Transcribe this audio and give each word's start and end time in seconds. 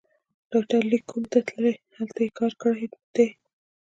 ډاکټر 0.51 0.81
لېک 0.91 1.03
کومو 1.09 1.27
ته 1.33 1.39
تللی، 1.47 1.73
هلته 1.97 2.19
یې 2.25 2.29
کار 2.37 2.75
دی. 3.15 3.27